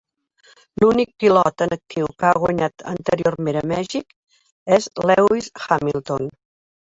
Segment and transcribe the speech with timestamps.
[0.83, 4.15] L'únic pilot en actiu que ha guanyat anteriorment a Mèxic
[4.79, 6.27] és Lewis Hamilton.